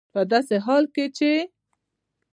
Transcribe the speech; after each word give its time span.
په 0.13 0.21
داسې 0.31 0.55
حال 0.65 0.83
کې 0.95 1.05
چې 1.17 1.31